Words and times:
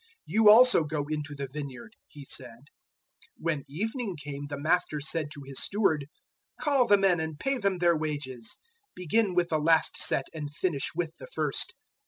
"`You 0.27 0.49
also, 0.49 0.83
go 0.83 1.05
into 1.11 1.35
the 1.35 1.47
vineyard,' 1.47 1.93
he 2.07 2.25
said. 2.25 2.57
020:008 3.39 3.41
"When 3.41 3.63
evening 3.69 4.17
came, 4.17 4.47
the 4.47 4.57
master 4.59 4.99
said 4.99 5.27
to 5.31 5.43
his 5.45 5.59
steward, 5.61 6.07
"`Call 6.59 6.89
the 6.89 6.97
men 6.97 7.19
and 7.19 7.37
pay 7.39 7.59
them 7.59 7.77
their 7.77 7.95
wages. 7.95 8.57
Begin 8.95 9.35
with 9.35 9.49
the 9.49 9.59
last 9.59 9.97
set 10.01 10.25
and 10.33 10.51
finish 10.51 10.89
with 10.95 11.15
the 11.19 11.27
first.' 11.27 11.75